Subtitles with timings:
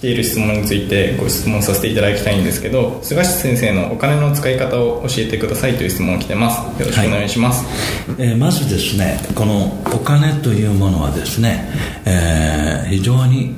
[0.00, 6.80] ている質問についてご質問させていただきたいんですけど菅下先生のお金の使い方を教えてくださいという質問が来てます。
[6.80, 7.64] よろしくお願いします、
[8.10, 11.68] はい、えー、まずですねこのお金というものはですね、
[12.06, 13.54] えー、非常に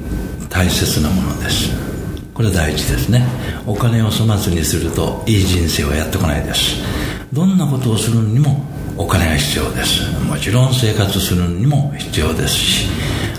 [0.49, 1.71] 大切なものです。
[2.35, 3.27] これ大事ですね。
[3.67, 6.77] お金を粗末にするといい人生はやってこないです。
[7.33, 8.65] どんなことをするにも
[8.97, 10.03] お金が必要です。
[10.25, 12.89] もちろん生活するにも必要ですし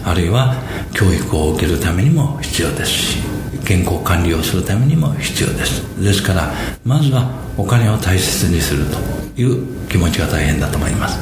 [0.05, 0.55] あるいは
[0.93, 3.17] 教育を受けるためにも必要ですし
[3.65, 5.81] 健康管理をするためにも必要です。
[6.03, 11.19] ですからまずはお金を大切にするという気持ちが大変だと思います。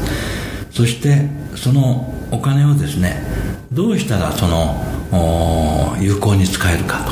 [0.71, 3.21] そしてそのお金をですね
[3.71, 7.05] どうしたらその有効に使えるか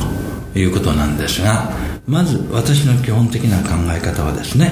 [0.53, 1.69] ということなんですが
[2.07, 4.71] まず私の基本的な考え方はですね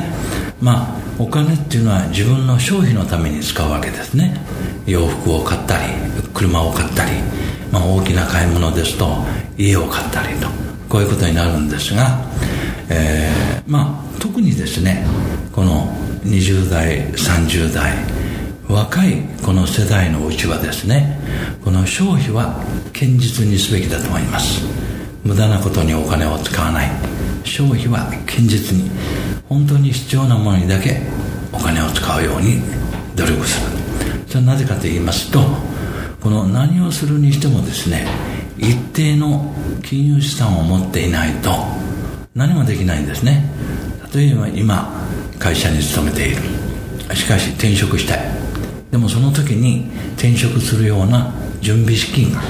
[0.59, 4.39] まあお金っていうのは自分の消費のために使うわけですね。
[4.85, 5.93] 洋服を買ったり
[6.37, 7.11] 車を買ったり、
[7.71, 9.07] まあ、大きな買い物ですと
[9.57, 10.47] 家を買ったりと
[10.87, 12.19] こういうことになるんですが、
[12.89, 15.03] えー、まあ特にですね
[15.51, 15.87] この
[16.23, 17.97] 20代30代
[18.69, 21.19] 若いこの世代のうちはですね
[21.63, 22.61] この消費は
[22.93, 24.61] 堅実にすべきだと思います。
[25.23, 26.89] 無駄なことにお金を使わない。
[27.43, 28.89] 消費は堅実に
[29.49, 31.01] 本当に必要なものにだけ
[31.51, 32.61] お金を使うように
[33.15, 33.77] 努力する。
[34.27, 35.39] それはなぜかと言いますと
[36.27, 38.05] この何をするにしてもですね
[38.57, 39.49] 一定の
[39.81, 41.51] 金融資産を持っていないと
[42.35, 43.49] 何もできないんですね。
[44.13, 44.91] 例えば今
[45.39, 46.41] 会社に勤めている。
[47.15, 48.19] しかし転職したい。
[48.91, 52.41] でもその時に転職するような準備資金が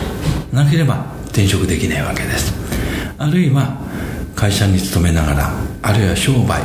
[0.52, 2.56] なければ転職できないわけです。
[3.20, 3.78] あるいは
[4.36, 5.52] 会社に勤めながら
[5.84, 6.64] あるいは商売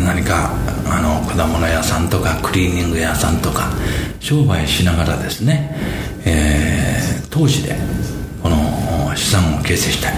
[0.00, 0.50] 何か
[0.86, 3.70] あの果物屋さんとかクリーニング屋さんとか
[4.18, 5.76] 商売しながらですね、
[6.24, 7.76] えー、投資で
[8.42, 8.56] この
[9.16, 10.14] 資産を形成したい、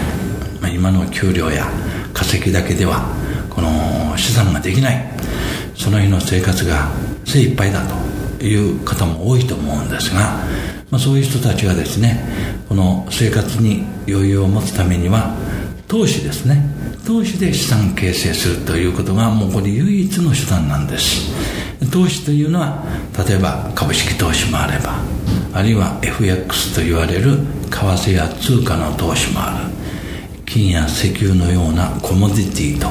[0.61, 1.67] まあ、今の給料や
[2.13, 3.03] 稼ぎだけでは
[3.49, 5.13] この資産ができない。
[5.75, 6.87] その日の生活が
[7.25, 7.81] 精一杯だ
[8.39, 10.37] という方も多いと思うんですが、
[10.89, 12.23] まあ、そういう人たちがですね
[12.69, 15.35] この生活に余裕を持つためには
[15.87, 16.63] 投資ですね
[17.05, 21.33] 投資で資産形成するということがもうこれ唯一の手段なんです。
[21.91, 22.81] 投資というのは
[23.27, 24.95] 例えば株式投資もあれば
[25.53, 27.37] あるいは FX と言われる
[27.69, 29.73] 為替や通貨の投資もある。
[30.45, 32.87] 金や石油のようなコモディティと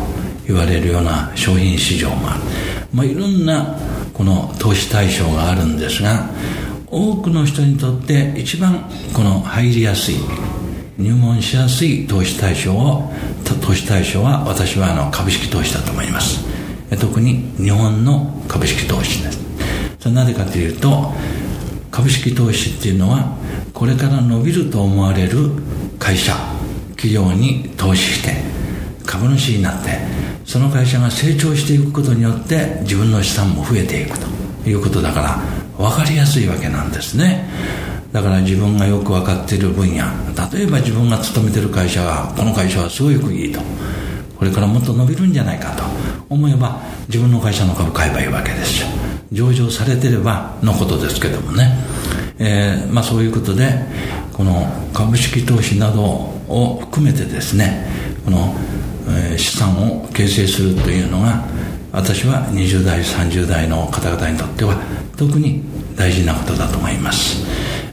[0.47, 2.41] 言われるような商品市場もある、
[2.93, 3.78] まあ、いろんな
[4.12, 6.28] この投資対象があるんですが
[6.91, 10.17] 多くの人にとって一番この入りやすい
[10.99, 13.12] 入門しやすい投資対象を
[13.65, 16.44] 投資対象は私はあの株式投資だと思います。
[17.00, 19.41] 特に日本の株式投資です。
[19.99, 21.12] それなぜかというと
[21.92, 23.36] 株式投資っていうのは
[23.72, 25.50] これから伸びると思われる
[26.00, 26.34] 会社
[26.97, 28.34] 企業に投資して
[29.06, 29.91] 株主になって
[30.44, 34.42] その会社が成長していくことによって自分の資産も増えていくと。
[34.66, 35.38] いうことだから
[35.76, 37.48] 分かりやすいわけなんですね。
[38.12, 40.04] だから自分がよく分かっている分野
[40.52, 43.60] 例えば自分が勤めてる会社はこの会社はすごくいいと。
[44.38, 45.84] これからもっと伸びるんじゃないかと
[46.28, 49.01] 思えば自分の会社の株買えばいいわけですよ。
[49.32, 51.73] 上場されてればのことですけどもね、
[52.38, 53.73] えーまあ、そういうことで
[54.32, 56.02] この株式投資など
[56.49, 57.87] を含めてですね
[58.25, 58.55] この、
[59.08, 61.44] えー、資産を形成するというのが
[61.93, 64.76] 私は20代30代の方々にとっては
[65.17, 65.62] 特に
[65.96, 67.44] 大事なことだと思います。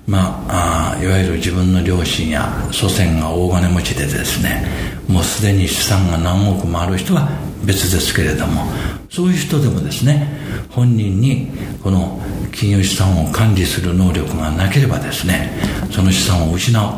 [0.07, 4.65] まあ、あいわゆる自分の両親や祖先が大金持ちでですね
[5.07, 7.29] もうすでに資産が何億もある人は
[7.63, 8.63] 別ですけれども
[9.09, 10.27] そういう人でもですね
[10.69, 11.47] 本人に
[11.83, 12.19] この
[12.51, 15.51] 金融資産を管理する能力がなければですね
[15.91, 16.93] その資産を失う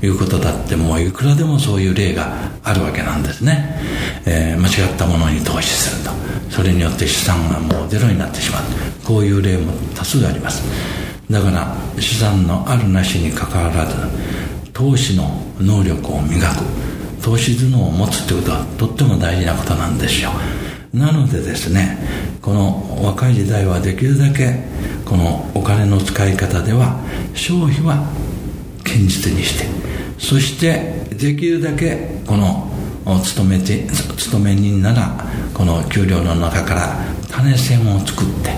[0.00, 3.80] ということだってもういくらでもそういう例があるわけなんですね、
[4.26, 6.10] えー、間違ったものに投資すると。
[6.50, 8.62] それによって資産がもうゼロになってしまう。
[9.04, 10.62] こういう例も多数あります。
[11.30, 13.96] だから資産のあるなしにかかわらず
[14.72, 16.64] 投資の能力を磨く。
[17.22, 20.30] 投資頭脳を持つということはとっても大事なことなんですよ。
[20.94, 21.98] なのでですね
[22.40, 24.60] この若い時代はできるだけ
[25.04, 27.00] このお金の使い方では
[27.34, 28.08] 消費は
[28.84, 29.66] 堅実にして
[30.18, 32.70] そしてできるだけこの
[33.24, 33.84] 勤めて
[34.16, 36.96] 勤め人ならこの給料の中から
[37.28, 38.50] 種銭を作って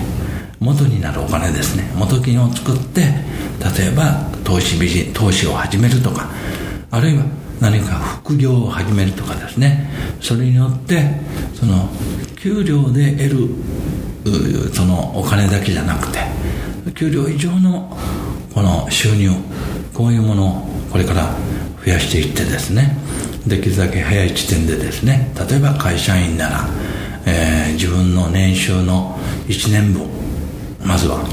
[0.59, 1.91] 元になるお金ですね。
[1.95, 6.29] 元金を作って例えば投資ビジ投資を始めるとか
[6.89, 7.23] あるいは
[7.59, 9.89] 何か副業を始めるとかですね。
[10.21, 11.03] それによって
[11.55, 11.89] その
[12.37, 16.19] 給料で得るそのお金だけじゃなくて
[16.93, 17.97] 給料以上の
[18.53, 19.31] この収入
[19.93, 21.33] こういうものをこれから
[21.83, 22.97] 増やしていってですね
[23.47, 26.65] できるだけ早い地点でですね例えば会社員なら、
[27.25, 29.17] えー、自分の年収の
[29.47, 30.07] 1年分
[30.85, 31.25] まずは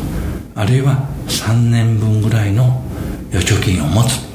[0.55, 2.83] あるいは3年分ぐらいの
[3.33, 4.34] 預貯金を持つ。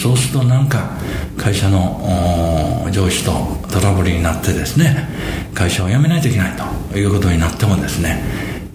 [0.00, 0.96] そうするとなんか
[1.36, 3.32] 会社の上司と
[3.68, 5.06] トラブルになってですね
[5.54, 6.56] 会社を辞めないといけない
[6.90, 8.22] ということになってもですね、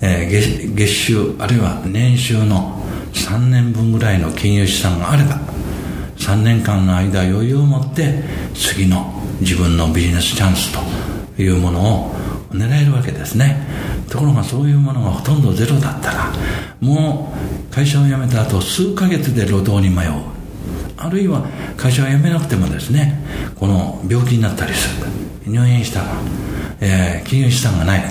[0.02, 2.80] えー、月月収あるいは年収の
[3.14, 5.40] 3年分ぐらいの金融資産があれば
[6.18, 8.22] 3年間の間余裕を持って
[8.54, 9.12] 次の
[9.42, 10.72] 自分のビジネスチャンス
[11.36, 12.16] というものを
[12.52, 13.68] 狙えるわけですね。
[14.10, 16.32] ところがそういうものがほとんどゼロだったら
[16.80, 17.34] も
[17.72, 20.35] う会社を辞めた後数ヶ月で路頭に迷う。
[20.98, 21.46] あるいは
[21.78, 23.22] 会社を辞めなくてもですね
[23.56, 25.08] この病気になったりする
[25.46, 26.08] 入院したら、
[26.82, 28.04] えー、金融資産がない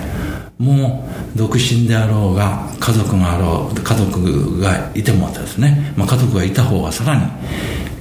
[0.58, 1.04] も
[1.34, 7.26] う独身であろうが家族があろう家族がいてもですね、まあ、家族がいた方がさらに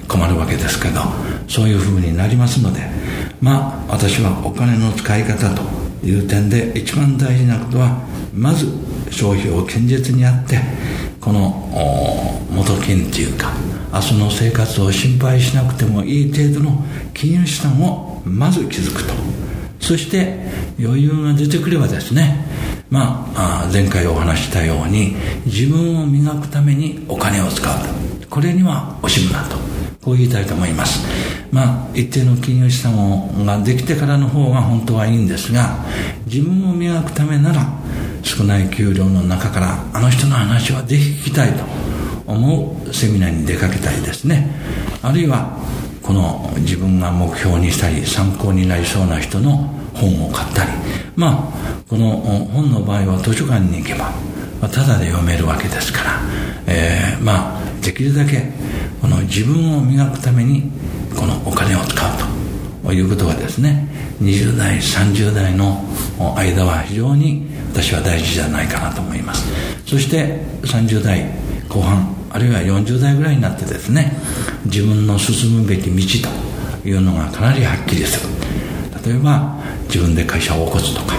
[0.07, 1.01] 困るわけですけど
[1.47, 2.81] そういうふうになりますので
[3.41, 5.63] まあ私はお金の使い方と
[6.06, 7.97] いう点で一番大事なことは
[8.33, 8.68] まず
[9.12, 10.59] 消費を堅実にやって
[11.19, 11.69] この
[12.51, 13.53] 元金っていうか
[13.94, 19.13] 明日の生活を心配しなくてもいい程度の金融資産をまず築くと。
[19.80, 20.40] そして
[20.80, 22.44] 余裕が出てくればですね。
[22.90, 29.57] まあ前回お話したように自分を磨くためにお金を使うこれには惜しむなと。
[30.04, 31.06] こう言いたいと思います。
[31.51, 35.78] まあ一定の金融資産ができてからの方が本当はいいんですが
[36.25, 37.62] 自分を磨くためなら
[38.24, 41.82] 少ない給料の中からあの人の話はぜひ聞きたいと。
[42.28, 44.50] 思うセミナーに出かけたりですね。
[45.02, 45.58] あるいは
[46.02, 50.72] この自分が目標にしたり参考になりそうな人の本を買ったり。
[51.16, 54.12] まあこの本の場合は図書館に行けば
[54.62, 56.22] ただで読めるわけですから、
[56.68, 58.50] えー、まあできるだけ
[59.02, 60.72] この自分を磨くために
[61.16, 62.34] このお金を使うと。
[62.92, 63.88] いうことがですね
[64.22, 65.81] 20代30代の
[66.36, 69.48] 間は非常に私は大事じゃないかなと思います。
[69.86, 71.25] そして30代
[71.74, 74.14] 後半あるいは40代ぐらいになってですね
[74.66, 76.30] 自分の進むべき道
[76.81, 78.34] というのがかなりはっきりする。
[79.06, 81.16] 例えば自分で会社を起こすとか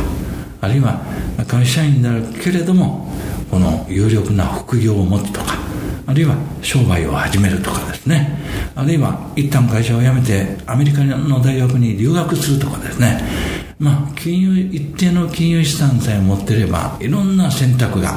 [0.61, 1.01] あるいは
[1.47, 3.13] 会社員になるけれども
[3.51, 5.59] この有力な副業を持つとか
[6.07, 8.39] あるいは商売を始めるとかですね。
[8.75, 13.23] あるいは一旦会社を辞めてアメリカの大学に留学するとかですね。
[13.79, 18.17] まあ金融一定の金融資産さえ持ってればいろんな選択が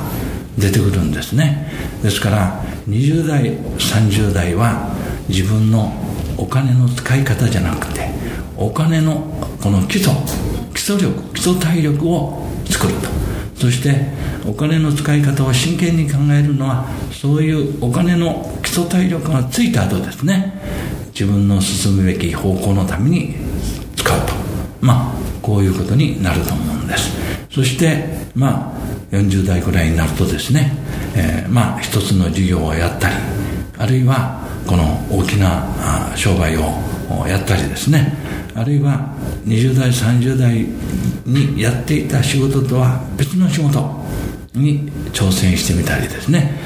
[0.57, 1.71] 出てくるんですね。
[2.01, 4.93] ですから20代30代は
[5.27, 5.91] 自分の
[6.37, 8.09] お金の使い方じゃなくて
[8.55, 9.27] お金の
[9.61, 10.13] この基礎
[10.73, 13.09] 基礎力基礎体力を作ると。
[13.55, 14.05] そして
[14.47, 20.53] お金の使い方を真剣に考えるのはそういうお金の基礎体力がついた後ですね。
[21.11, 23.35] 自分の進むべき方向のために
[23.95, 24.33] 使うと。
[24.79, 27.11] まあこういうことになると思うんです。
[27.49, 30.71] そしてまあ40代ぐらいになるとですね、
[31.15, 33.15] えー、まあ一つの事業をやったり
[33.77, 35.65] あるいはこの大きな
[36.15, 36.61] 商売を
[37.27, 38.13] やったりですね
[38.53, 39.13] あるいは
[39.45, 40.65] 20代30代
[41.25, 43.79] にやっていた仕事とは別の仕事
[44.53, 46.57] に挑戦してみたりですね。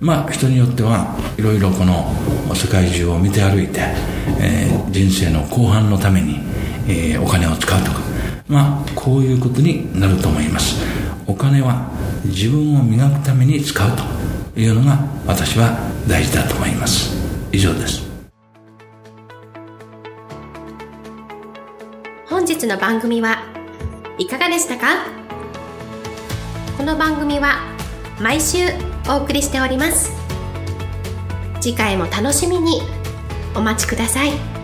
[0.00, 2.12] まあ人によってはいろいろこの
[2.54, 3.80] 世界中を見て歩いて、
[4.40, 6.40] えー、人生の後半のために、
[6.88, 8.00] えー、お金を使うとか
[8.48, 10.95] まあこういうことになると思います。
[11.26, 11.90] お金は
[12.24, 13.90] 自分を磨くために使う
[14.54, 15.76] というのが私は
[16.08, 17.16] 大事だと思います。
[17.52, 18.06] 以上です。
[22.28, 23.44] 本日の番組は
[24.18, 25.04] いかがでしたか？
[26.76, 27.58] この番組は
[28.20, 28.58] 毎週
[29.08, 30.12] お送りしております。
[31.60, 32.80] 次回も楽しみに
[33.54, 34.55] お待ちください。